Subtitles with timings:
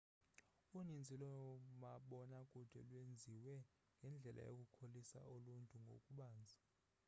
[0.79, 3.55] uninzi loomabona kude lwenziwe
[3.97, 6.57] ngendlela yokukholisa uluntu ngokubanzi